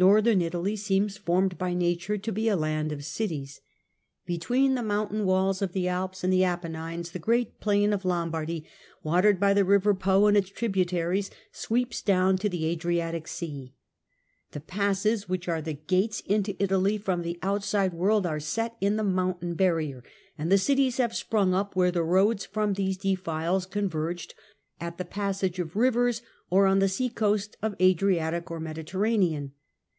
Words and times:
Northern 0.00 0.40
Italy 0.42 0.76
seems 0.76 1.16
formed 1.16 1.58
by 1.58 1.74
nature 1.74 2.16
to 2.18 2.30
be 2.30 2.48
a 2.48 2.54
land 2.54 2.92
of 2.92 3.04
cities. 3.04 3.60
Between 4.26 4.76
the 4.76 4.82
mountain 4.84 5.24
walls 5.26 5.60
of 5.60 5.72
the 5.72 5.88
Alps 5.88 6.22
and 6.22 6.32
the 6.32 6.44
Apennines 6.44 7.10
the 7.10 7.18
great 7.18 7.58
plain 7.58 7.92
of 7.92 8.04
Lombardy, 8.04 8.64
watered 9.02 9.40
by 9.40 9.52
the 9.52 9.64
river 9.64 9.94
Po 9.94 10.26
and 10.28 10.36
its 10.36 10.50
tributaries, 10.50 11.32
sweeps 11.50 12.00
down 12.00 12.38
to 12.38 12.48
the 12.48 12.64
Adriatic 12.66 13.26
Sea. 13.26 13.74
The 14.52 14.60
passes 14.60 15.28
which 15.28 15.48
are 15.48 15.60
the 15.60 15.72
gates 15.74 16.20
into 16.26 16.54
Italy 16.62 16.96
from 16.96 17.22
the 17.22 17.36
out 17.42 17.64
side 17.64 17.92
world 17.92 18.24
are 18.24 18.38
set 18.38 18.76
in 18.80 18.94
the 18.94 19.02
mountain 19.02 19.54
barrier, 19.54 20.04
and 20.38 20.60
cities 20.60 20.98
have 20.98 21.16
sprung 21.16 21.54
up 21.54 21.74
where 21.74 21.90
the 21.90 22.04
roads 22.04 22.46
from 22.46 22.74
these 22.74 22.96
defiles 22.98 23.66
con 23.66 23.88
verged, 23.88 24.34
or 24.80 24.86
at 24.86 24.96
the 24.96 25.04
passage 25.04 25.58
of 25.58 25.74
rivers, 25.74 26.22
or 26.50 26.66
on 26.68 26.78
the 26.78 26.88
sea 26.88 27.08
coast 27.08 27.56
of 27.60 27.74
Adriatic 27.80 28.48
or 28.48 28.60
Mediterranean. 28.60 29.54